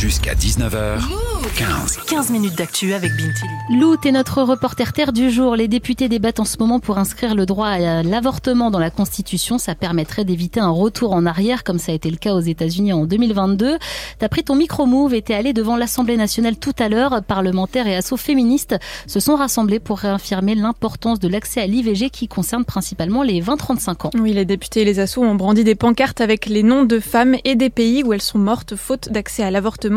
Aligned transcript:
Jusqu'à 0.00 0.34
19h15. 0.34 2.06
15 2.06 2.30
minutes 2.30 2.56
d'actu 2.56 2.94
avec 2.94 3.10
Bintili. 3.16 3.80
Lou, 3.80 3.96
t'es 3.96 4.12
notre 4.12 4.44
reporter 4.44 4.92
terre 4.92 5.12
du 5.12 5.28
jour. 5.28 5.56
Les 5.56 5.66
députés 5.66 6.08
débattent 6.08 6.38
en 6.38 6.44
ce 6.44 6.56
moment 6.60 6.78
pour 6.78 6.98
inscrire 6.98 7.34
le 7.34 7.46
droit 7.46 7.66
à 7.66 8.04
l'avortement 8.04 8.70
dans 8.70 8.78
la 8.78 8.90
Constitution. 8.90 9.58
Ça 9.58 9.74
permettrait 9.74 10.24
d'éviter 10.24 10.60
un 10.60 10.70
retour 10.70 11.12
en 11.14 11.26
arrière, 11.26 11.64
comme 11.64 11.80
ça 11.80 11.90
a 11.90 11.96
été 11.96 12.12
le 12.12 12.16
cas 12.16 12.34
aux 12.34 12.40
États-Unis 12.40 12.92
en 12.92 13.06
2022. 13.06 13.76
T'as 14.20 14.28
pris 14.28 14.44
ton 14.44 14.54
micro-move 14.54 15.14
et 15.14 15.22
t'es 15.22 15.34
allé 15.34 15.52
devant 15.52 15.76
l'Assemblée 15.76 16.16
nationale 16.16 16.56
tout 16.56 16.74
à 16.78 16.88
l'heure. 16.88 17.20
Parlementaires 17.26 17.88
et 17.88 17.96
assauts 17.96 18.16
féministes 18.16 18.76
se 19.08 19.18
sont 19.18 19.34
rassemblés 19.34 19.80
pour 19.80 19.98
réaffirmer 19.98 20.54
l'importance 20.54 21.18
de 21.18 21.26
l'accès 21.26 21.60
à 21.60 21.66
l'IVG 21.66 22.10
qui 22.10 22.28
concerne 22.28 22.64
principalement 22.64 23.24
les 23.24 23.42
20-35 23.42 24.06
ans. 24.06 24.10
Oui, 24.14 24.32
les 24.32 24.44
députés 24.44 24.82
et 24.82 24.84
les 24.84 25.00
assauts 25.00 25.24
ont 25.24 25.34
brandi 25.34 25.64
des 25.64 25.74
pancartes 25.74 26.20
avec 26.20 26.46
les 26.46 26.62
noms 26.62 26.84
de 26.84 27.00
femmes 27.00 27.34
et 27.42 27.56
des 27.56 27.70
pays 27.70 28.04
où 28.04 28.12
elles 28.12 28.22
sont 28.22 28.38
mortes 28.38 28.76
faute 28.76 29.10
d'accès 29.10 29.42
à 29.42 29.50
l'avortement. 29.50 29.87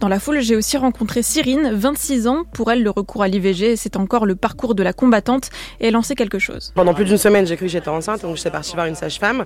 Dans 0.00 0.08
la 0.08 0.20
foule, 0.20 0.40
j'ai 0.40 0.56
aussi 0.56 0.76
rencontré 0.76 1.22
Cyrine, 1.22 1.70
26 1.72 2.26
ans. 2.26 2.44
Pour 2.52 2.70
elle, 2.70 2.82
le 2.82 2.90
recours 2.90 3.22
à 3.22 3.28
l'IVG, 3.28 3.76
c'est 3.76 3.96
encore 3.96 4.26
le 4.26 4.36
parcours 4.36 4.74
de 4.74 4.82
la 4.82 4.92
combattante 4.92 5.50
et 5.80 5.88
elle 5.88 5.96
en 5.96 6.02
sait 6.02 6.14
quelque 6.14 6.38
chose. 6.38 6.72
Pendant 6.74 6.94
plus 6.94 7.04
d'une 7.04 7.16
semaine, 7.16 7.46
j'ai 7.46 7.56
cru 7.56 7.66
que 7.66 7.72
j'étais 7.72 7.88
enceinte, 7.88 8.22
donc 8.22 8.36
j'étais 8.36 8.50
partie 8.50 8.74
voir 8.74 8.86
une 8.86 8.94
sage-femme. 8.94 9.44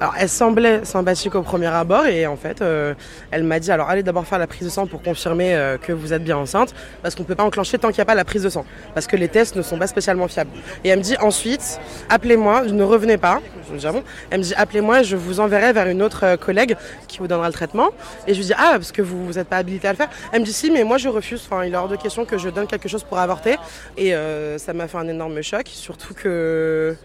Alors, 0.00 0.14
elle 0.18 0.28
semblait 0.28 0.84
sympathique 0.84 1.34
au 1.34 1.42
premier 1.42 1.66
abord 1.66 2.06
et 2.06 2.26
en 2.26 2.36
fait, 2.36 2.62
euh, 2.62 2.94
elle 3.30 3.44
m'a 3.44 3.58
dit 3.58 3.70
alors 3.70 3.88
allez 3.88 4.02
d'abord 4.02 4.26
faire 4.26 4.38
la 4.38 4.46
prise 4.46 4.64
de 4.64 4.68
sang 4.68 4.86
pour 4.86 5.02
confirmer 5.02 5.54
euh, 5.54 5.78
que 5.78 5.92
vous 5.92 6.12
êtes 6.12 6.22
bien 6.22 6.36
enceinte, 6.36 6.74
parce 7.02 7.14
qu'on 7.14 7.24
peut 7.24 7.34
pas 7.34 7.44
enclencher 7.44 7.78
tant 7.78 7.88
qu'il 7.88 7.98
n'y 7.98 8.02
a 8.02 8.06
pas 8.06 8.14
la 8.14 8.24
prise 8.24 8.42
de 8.42 8.50
sang, 8.50 8.64
parce 8.94 9.06
que 9.06 9.16
les 9.16 9.28
tests 9.28 9.56
ne 9.56 9.62
sont 9.62 9.78
pas 9.78 9.86
spécialement 9.86 10.28
fiables. 10.28 10.50
Et 10.84 10.88
elle 10.90 10.98
me 10.98 11.04
dit 11.04 11.16
ensuite, 11.20 11.80
appelez-moi, 12.08 12.64
ne 12.64 12.82
revenez 12.82 13.16
pas. 13.16 13.40
Je 13.72 13.78
dis, 13.78 13.86
ah 13.86 13.92
bon? 13.92 14.04
Elle 14.30 14.38
me 14.38 14.44
dit 14.44 14.54
appelez-moi, 14.56 15.02
je 15.02 15.16
vous 15.16 15.40
enverrai 15.40 15.72
vers 15.72 15.88
une 15.88 16.02
autre 16.02 16.24
euh, 16.24 16.36
collègue 16.36 16.76
qui 17.08 17.18
vous 17.18 17.26
donnera 17.26 17.48
le 17.48 17.52
traitement. 17.52 17.88
Et 18.26 18.34
je 18.34 18.38
lui 18.38 18.46
dis 18.46 18.54
ah 18.56 18.72
parce 18.72 18.92
que 18.92 19.02
vous 19.02 19.25
n'êtes 19.32 19.48
pas 19.48 19.58
habilité 19.58 19.88
à 19.88 19.92
le 19.92 19.96
faire. 19.96 20.10
Elle 20.32 20.40
me 20.40 20.44
dit 20.44 20.52
si 20.52 20.70
mais 20.70 20.84
moi 20.84 20.98
je 20.98 21.08
refuse. 21.08 21.42
Enfin 21.44 21.64
il 21.64 21.74
est 21.74 21.76
hors 21.76 21.88
de 21.88 21.96
question 21.96 22.24
que 22.24 22.38
je 22.38 22.48
donne 22.48 22.66
quelque 22.66 22.88
chose 22.88 23.04
pour 23.04 23.18
avorter. 23.18 23.56
Et 23.96 24.14
euh, 24.14 24.58
ça 24.58 24.72
m'a 24.72 24.88
fait 24.88 24.98
un 24.98 25.08
énorme 25.08 25.42
choc, 25.42 25.66
surtout 25.68 26.14
que 26.14 26.96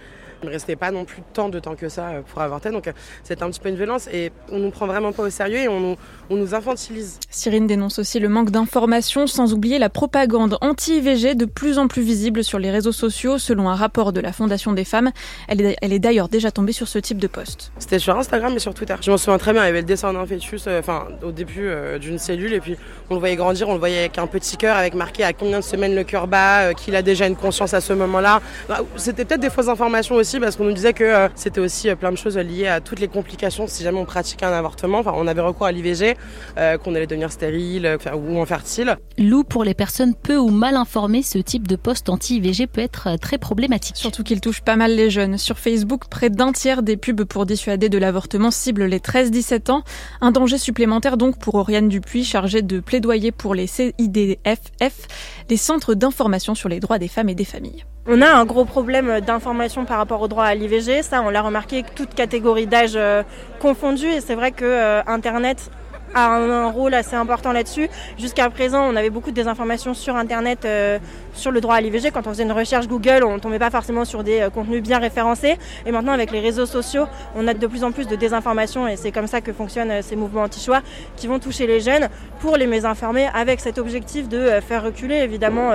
il 0.44 0.48
ne 0.48 0.52
restait 0.52 0.76
pas 0.76 0.92
non 0.92 1.06
plus 1.06 1.22
tant 1.34 1.50
de 1.50 1.60
temps 1.60 1.76
que 1.76 1.90
ça 1.90 2.10
euh, 2.10 2.22
pour 2.22 2.42
avorter, 2.42 2.72
donc 2.72 2.88
euh, 2.88 2.94
c'est 3.24 3.42
un 3.42 3.50
petit 3.50 3.60
peu 3.60 3.70
une 3.70 3.76
violence 3.76 4.08
et 4.12 4.32
on 4.52 4.60
nous 4.60 4.72
prend 4.72 4.88
vraiment 4.88 5.12
pas 5.12 5.24
au 5.24 5.30
sérieux 5.30 5.60
et 5.60 5.68
on 5.68 5.80
nous, 5.80 5.96
on 6.30 6.36
nous 6.36 6.56
infantilise. 6.56 7.20
Cyrine 7.30 7.68
dénonce 7.68 8.00
aussi 8.00 8.20
le 8.20 8.30
manque 8.30 8.50
d'informations, 8.50 9.28
sans 9.28 9.54
oublier 9.54 9.80
la 9.80 9.90
propagande 9.90 10.58
anti-IVG 10.62 11.36
de 11.36 11.46
plus 11.46 11.78
en 11.78 11.88
plus 11.88 12.02
visible 12.02 12.44
sur 12.44 12.60
les 12.60 12.72
réseaux 12.72 12.92
sociaux, 12.92 13.38
selon 13.38 13.70
un 13.70 13.76
rapport 13.76 14.14
de 14.14 14.20
la 14.20 14.34
Fondation 14.34 14.74
des 14.74 14.84
femmes. 14.84 15.12
Elle 15.48 15.62
est, 15.62 15.76
elle 15.82 15.94
est 15.94 16.00
d'ailleurs 16.00 16.30
déjà 16.30 16.52
tombée 16.52 16.74
sur 16.74 16.88
ce 16.88 17.00
type 17.00 17.18
de 17.18 17.28
post. 17.28 17.72
C'était 17.78 18.00
sur 18.00 18.18
Instagram 18.18 18.54
et 18.56 18.60
sur 18.60 18.74
Twitter. 18.74 18.96
Je 19.02 19.12
m'en 19.12 19.18
souviens 19.18 19.38
très 19.38 19.54
bien, 19.54 19.64
il 19.64 19.68
y 19.68 19.70
avait 19.70 19.82
le 19.82 19.88
dessin 19.88 20.14
d'un 20.14 20.26
fœtus, 20.26 20.66
euh, 20.68 20.80
enfin 20.80 21.08
au 21.24 21.32
début 21.32 21.70
d'une 22.00 22.18
cellule, 22.18 22.54
et 22.54 22.60
puis 22.60 22.78
on 23.10 23.16
le 23.16 23.20
voyait 23.20 23.36
grandir, 23.36 23.70
on 23.70 23.74
le 23.74 23.80
voyait 23.80 24.00
avec 24.00 24.18
un 24.18 24.28
petit 24.28 24.58
cœur, 24.58 24.76
avec 24.76 24.96
marqué 24.96 25.24
à 25.24 25.34
combien 25.34 25.60
de 25.60 25.64
semaines 25.64 25.96
le 25.96 26.04
cœur 26.04 26.28
bat, 26.28 26.74
qu'il 26.74 26.96
a 26.96 27.02
déjà 27.02 27.28
une 27.28 27.36
conscience 27.36 27.74
à 27.74 27.82
ce 27.82 27.94
moment-là. 27.94 28.42
Bah, 28.68 28.80
c'était 28.96 29.26
peut-être 29.26 29.42
des 29.42 29.50
fausses 29.50 29.68
informations 29.68 30.16
aussi 30.16 30.31
parce 30.40 30.56
qu'on 30.56 30.66
nous 30.66 30.74
disait 30.74 30.94
que 30.94 31.04
euh, 31.04 31.30
c'était 31.36 31.60
aussi 31.60 31.90
euh, 31.90 31.96
plein 31.96 32.12
de 32.12 32.18
choses 32.18 32.38
liées 32.38 32.68
à 32.68 32.80
toutes 32.80 33.00
les 33.00 33.08
complications 33.08 33.68
si 33.68 33.84
jamais 33.84 34.00
on 34.00 34.06
pratiquait 34.06 34.46
un 34.46 34.54
avortement. 34.54 35.00
Enfin, 35.00 35.14
on 35.16 35.28
avait 35.28 35.42
recours 35.42 35.66
à 35.66 35.72
l'IVG, 35.72 36.16
euh, 36.58 36.78
qu'on 36.78 36.96
allait 36.96 37.08
devenir 37.08 37.32
stérile 37.32 37.98
ou 38.14 38.40
infertile. 38.40 38.98
Lou, 39.18 39.44
pour 39.44 39.64
les 39.64 39.74
personnes 39.74 40.16
peu 40.16 40.38
ou 40.38 40.50
mal 40.50 40.76
informées, 40.76 41.24
ce 41.24 41.38
type 41.38 41.68
de 41.68 41.76
poste 41.76 42.10
anti-IVG 42.10 42.68
peut 42.68 42.82
être 42.82 43.18
très 43.20 43.38
problématique. 43.38 43.98
Surtout 43.98 44.24
qu'il 44.24 44.42
touche 44.42 44.62
pas 44.62 44.76
mal 44.76 44.96
les 44.96 45.10
jeunes. 45.10 45.38
Sur 45.38 45.58
Facebook, 45.60 46.08
près 46.10 46.30
d'un 46.30 46.52
tiers 46.52 46.84
des 46.84 46.98
pubs 46.98 47.24
pour 47.24 47.46
dissuader 47.46 47.90
de 47.90 47.98
l'avortement 47.98 48.52
ciblent 48.52 48.86
les 48.86 49.00
13-17 49.00 49.72
ans. 49.72 49.84
Un 50.22 50.32
danger 50.32 50.58
supplémentaire 50.58 51.18
donc 51.18 51.40
pour 51.40 51.56
Oriane 51.56 51.90
Dupuis, 51.90 52.24
chargée 52.24 52.62
de 52.62 52.80
plaidoyer 52.80 53.32
pour 53.32 53.56
les 53.56 53.68
CIDFF, 53.68 55.08
les 55.50 55.58
centres 55.58 55.94
d'information 55.94 56.56
sur 56.56 56.70
les 56.70 56.80
droits 56.80 57.00
des 57.00 57.08
femmes 57.08 57.30
et 57.30 57.36
des 57.36 57.46
familles. 57.46 57.86
On 58.08 58.20
a 58.24 58.34
un 58.34 58.46
gros 58.46 58.66
problème 58.66 59.22
d'information 59.22 59.86
par 59.86 59.98
rapport 60.00 60.22
au 60.22 60.28
droit 60.28 60.46
à 60.46 60.56
l'IVG. 60.56 61.04
Ça, 61.04 61.22
on 61.22 61.30
l'a 61.30 61.44
remarqué, 61.44 61.84
toute 61.96 62.16
catégorie 62.16 62.66
d'âge 62.66 62.94
euh, 62.96 63.22
confondue. 63.60 64.08
Et 64.08 64.22
c'est 64.22 64.34
vrai 64.34 64.52
que 64.52 64.66
euh, 64.66 65.04
Internet 65.06 65.70
a 66.14 66.36
un, 66.36 66.72
rôle 66.72 66.94
assez 66.94 67.16
important 67.16 67.52
là-dessus. 67.52 67.90
Jusqu'à 68.18 68.50
présent, 68.50 68.88
on 68.88 68.96
avait 68.96 69.10
beaucoup 69.10 69.32
de 69.32 69.36
désinformations 69.36 69.94
sur 69.94 70.16
Internet 70.16 70.66
euh, 70.66 71.00
sur 71.34 71.52
le 71.52 71.62
droit 71.62 71.76
à 71.76 71.82
l'IVG. 71.82 72.12
Quand 72.12 72.28
on 72.28 72.32
faisait 72.32 72.44
une 72.44 72.52
recherche 72.52 72.88
Google, 72.88 73.24
on 73.24 73.36
ne 73.36 73.40
tombait 73.40 73.60
pas 73.60 73.70
forcément 73.70 74.06
sur 74.06 74.24
des 74.24 74.42
euh, 74.42 74.50
contenus 74.50 74.82
bien 74.82 75.00
référencés. 75.00 75.58
Et 75.86 75.92
maintenant, 75.92 76.14
avec 76.14 76.32
les 76.32 76.40
réseaux 76.40 76.66
sociaux, 76.66 77.06
on 77.36 77.48
a 77.48 77.54
de 77.54 77.68
plus 77.68 77.84
en 77.84 77.92
plus 77.92 78.08
de 78.08 78.16
désinformations 78.16 78.88
et 78.88 78.96
c'est 78.96 79.12
comme 79.12 79.28
ça 79.28 79.42
que 79.42 79.54
fonctionnent 79.54 79.92
euh, 79.92 80.02
ces 80.02 80.16
mouvements 80.16 80.44
anti-choix 80.44 80.82
qui 81.16 81.28
vont 81.28 81.40
toucher 81.40 81.68
les 81.68 81.80
jeunes 81.80 82.10
pour 82.40 82.58
les 82.58 82.68
mésinformer 82.68 83.28
avec 83.34 83.60
cet 83.60 83.78
objectif 83.78 84.28
de 84.28 84.60
faire 84.62 84.84
reculer 84.84 85.16
évidemment 85.18 85.72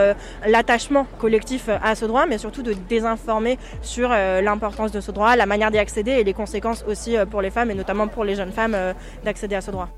l'attachement 0.47 1.07
collectif 1.19 1.69
à 1.83 1.95
ce 1.95 2.05
droit, 2.05 2.27
mais 2.27 2.39
surtout 2.39 2.63
de 2.63 2.73
désinformer 2.89 3.57
sur 3.83 4.09
l'importance 4.09 4.91
de 4.91 5.01
ce 5.01 5.13
droit, 5.13 5.37
la 5.37 5.47
manière 5.47 5.71
d'y 5.71 5.79
accéder 5.79 6.13
et 6.13 6.25
les 6.25 6.33
conséquences 6.33 6.85
aussi 6.89 7.15
pour 7.31 7.41
les 7.41 7.51
femmes 7.51 7.71
et 7.71 7.75
notamment 7.75 8.09
pour 8.09 8.25
les 8.25 8.35
jeunes 8.35 8.51
femmes 8.51 8.77
d'accéder 9.25 9.55
à 9.55 9.61
ce 9.61 9.71
droit 9.71 9.89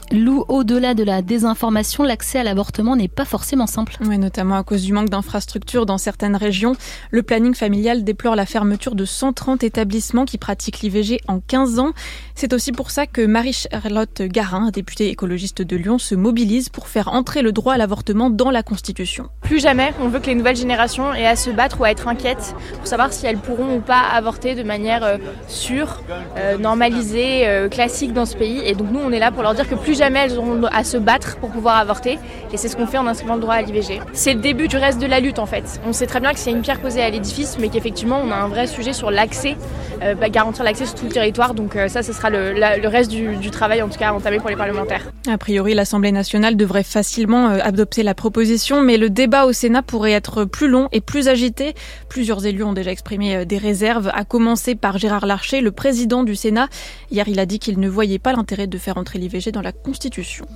au-delà 0.49 0.95
de 0.95 1.05
la 1.05 1.23
désinformation, 1.23 2.05
l'accès 2.05 2.39
à 2.39 2.45
l'avortement 2.45 2.97
n'est 2.97 3.09
pas 3.09 3.25
forcément 3.25 3.67
simple. 3.67 3.97
Oui, 4.05 4.19
notamment 4.19 4.57
à 4.57 4.63
cause 4.63 4.83
du 4.83 4.93
manque 4.93 5.09
d'infrastructures 5.09 5.87
dans 5.87 5.99
certaines 5.99 6.37
régions. 6.37 6.75
Le 7.11 7.23
planning 7.23 7.55
familial 7.55 8.05
déplore 8.05 8.37
la 8.37 8.47
fermeture 8.47 8.95
de 8.95 9.05
130 9.05 9.63
établissements 9.65 10.25
qui 10.25 10.39
pratiquent 10.39 10.81
l'IVG 10.81 11.21
en 11.29 11.41
15 11.41 11.79
ans. 11.79 11.93
C'est 12.35 12.53
aussi 12.53 12.73
pour 12.73 12.91
ça 12.91 13.07
que 13.07 13.25
Marie-Charlotte 13.25 14.23
Garin, 14.23 14.71
députée 14.71 15.09
écologiste 15.09 15.63
de 15.63 15.77
Lyon, 15.77 15.99
se 15.99 16.15
mobilise 16.15 16.69
pour 16.69 16.89
faire 16.89 17.09
entrer 17.09 17.43
le 17.43 17.53
droit 17.53 17.75
à 17.75 17.79
l'avortement 17.79 18.31
dans 18.31 18.51
la 18.51 18.63
Constitution. 18.63 19.29
Plus 19.43 19.61
jamais, 19.61 19.93
on 20.01 20.09
veut 20.09 20.21
que 20.21 20.27
les 20.27 20.35
nouvelles 20.35 20.57
générations 20.57 21.15
aient 21.15 21.27
à 21.27 21.37
se 21.37 21.51
battre 21.51 21.81
ou 21.81 21.85
à 21.85 21.91
être 21.91 22.09
inquiètes 22.09 22.55
pour 22.75 22.87
savoir 22.87 23.13
si 23.13 23.27
elles 23.27 23.39
pourront 23.39 23.77
ou 23.77 23.81
pas 23.81 24.01
avorter 24.13 24.55
de 24.55 24.63
manière 24.63 25.05
euh, 25.05 25.17
sûre, 25.47 26.03
euh, 26.37 26.59
normalisée, 26.59 27.47
euh, 27.47 27.69
classique 27.69 28.13
dans 28.13 28.27
ce 28.27 28.37
pays. 28.37 28.61
Et 28.65 28.75
donc 28.75 28.91
nous, 28.91 29.01
on 29.01 29.11
est 29.11 29.19
là 29.19 29.31
pour 29.31 29.43
leur 29.43 29.55
dire 29.55 29.69
que 29.69 29.75
plus 29.75 29.97
jamais 29.97 30.18
elles 30.25 30.39
auront 30.39 30.65
à 30.65 30.85
se 30.85 30.97
battre 30.97 31.37
pour 31.39 31.51
pouvoir 31.51 31.77
avorter. 31.77 32.19
Et 32.53 32.57
c'est 32.57 32.69
ce 32.69 32.77
qu'on 32.77 32.87
fait 32.87 32.99
en 32.99 33.07
inscrivant 33.07 33.35
le 33.35 33.41
droit 33.41 33.55
à 33.55 33.63
l'IVG. 33.63 34.01
C'est 34.13 34.35
le 34.35 34.41
début 34.41 34.69
du 34.69 34.77
reste 34.77 35.01
de 35.01 35.07
la 35.07 35.21
lutte 35.21 35.39
en 35.39 35.47
fait. 35.47 35.81
On 35.87 35.93
sait 35.93 36.07
très 36.07 36.21
bien 36.21 36.33
que 36.33 36.39
c'est 36.39 36.51
une 36.51 36.63
pierre 36.63 36.81
posée 36.81 37.03
à 37.03 37.11
l'édifice, 37.11 37.57
mais 37.59 37.69
qu'effectivement 37.69 38.21
on 38.25 38.31
a 38.31 38.37
un 38.37 38.49
vrai 38.49 38.67
sujet 38.67 38.93
sur 38.93 39.11
l'accès, 39.11 39.57
euh, 40.03 40.15
bah, 40.15 40.29
garantir 40.29 40.65
l'accès 40.65 40.87
sur 40.87 40.95
tout 40.95 41.07
le 41.07 41.13
territoire. 41.13 41.55
Donc 41.55 41.77
euh, 41.77 41.89
ça, 41.89 42.03
ce 42.03 42.13
sera 42.13 42.31
le, 42.31 42.89
reste 42.89 43.11
du, 43.11 43.51
travail 43.51 43.83
en 43.83 43.89
tout 43.89 43.99
cas 43.99 44.13
entamé 44.13 44.39
pour 44.39 44.51
les 44.51 44.57
parlementaires. 44.57 45.11
A 45.29 45.39
priori, 45.39 45.75
l'Assemblée 45.75 46.13
nationale 46.13 46.57
devrait 46.57 46.83
facilement 46.83 47.49
euh, 47.49 47.59
adopter 47.63 48.03
la 48.03 48.15
proposition, 48.15 48.83
mais 48.83 48.97
le 48.97 49.11
débat 49.11 49.47
au 49.47 49.53
Sénat 49.53 49.83
pourrait 49.83 50.13
être 50.13 50.45
plus 50.45 50.69
long 50.69 50.89
et 50.93 51.01
plus 51.01 51.29
agité. 51.29 51.75
Plusieurs 52.09 52.47
élus 52.47 52.65
ont 52.65 52.73
déjà 52.73 52.91
exprimé 52.91 53.45
des 53.47 53.59
réserves, 53.59 54.11
à 54.15 54.25
commencer 54.25 54.75
par 54.75 54.99
Gérard 54.99 55.27
Larcher, 55.27 55.61
le 55.61 55.73
président 55.73 56.25
du 56.25 56.35
Sénat. 56.35 56.69
Hier, 57.11 57.29
il 57.29 57.41
a 57.41 57.47
dit 57.47 57.59
qu'il 57.59 57.81
ne 57.81 57.89
voyait 57.89 58.19
pas 58.19 58.33
l'intérêt 58.33 58.67
de 58.67 58.79
faire 58.79 58.99
entrer 58.99 59.19
l'IVG 59.19 59.53
dans 59.53 59.63
la 59.63 59.73
Constitution. 59.73 60.08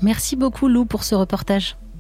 Merci 0.03 0.37
beaucoup 0.37 0.69
Lou 0.69 0.85
pour 0.85 1.05
ce 1.05 1.15
reportage. 1.15 1.77